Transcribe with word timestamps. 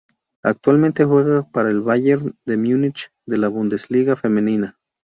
Actualmente 0.41 1.05
juega 1.05 1.43
para 1.43 1.69
el 1.69 1.81
Bayern 1.81 2.35
de 2.43 2.57
Múnich 2.57 3.11
de 3.27 3.37
la 3.37 3.49
Bundesliga 3.49 4.15
femenina. 4.15 4.79